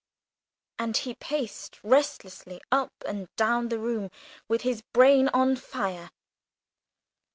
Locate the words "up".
2.71-2.91